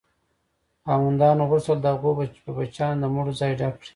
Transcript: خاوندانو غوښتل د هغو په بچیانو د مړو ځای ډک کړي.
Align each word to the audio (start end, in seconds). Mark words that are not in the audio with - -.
خاوندانو 0.85 1.43
غوښتل 1.51 1.77
د 1.81 1.85
هغو 1.93 2.11
په 2.45 2.51
بچیانو 2.57 3.01
د 3.01 3.05
مړو 3.15 3.33
ځای 3.39 3.51
ډک 3.59 3.73
کړي. 3.79 3.87